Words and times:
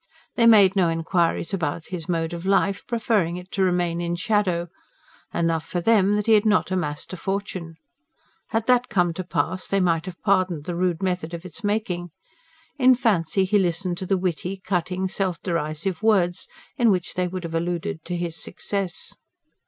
They 0.33 0.47
made 0.47 0.75
no 0.75 0.89
inquiries 0.89 1.53
about 1.53 1.89
his 1.93 2.09
mode 2.09 2.33
of 2.33 2.43
life, 2.43 2.81
preferring 2.87 3.37
it 3.37 3.51
to 3.51 3.61
remain 3.61 4.01
in 4.01 4.15
shadow; 4.15 4.67
enough 5.31 5.63
for 5.63 5.79
them 5.79 6.15
that 6.15 6.25
he 6.25 6.33
had 6.33 6.43
not 6.43 6.71
amassed 6.71 7.13
a 7.13 7.17
fortune. 7.17 7.75
Had 8.47 8.65
that 8.65 8.89
come 8.89 9.13
to 9.13 9.23
pass, 9.23 9.67
they 9.67 9.79
might 9.79 10.07
have 10.07 10.19
pardoned 10.23 10.63
the 10.63 10.73
rude 10.75 11.03
method 11.03 11.35
of 11.35 11.45
its 11.45 11.63
making 11.63 12.09
in 12.79 12.95
fancy 12.95 13.45
he 13.45 13.59
listened 13.59 13.99
to 13.99 14.07
the 14.07 14.17
witty, 14.17 14.57
cutting, 14.57 15.07
self 15.07 15.39
derisive 15.43 16.01
words, 16.01 16.47
in 16.77 16.89
which 16.89 17.13
they 17.13 17.27
would 17.27 17.43
have 17.43 17.53
alluded 17.53 18.03
to 18.05 18.17
his 18.17 18.35
success. 18.35 19.17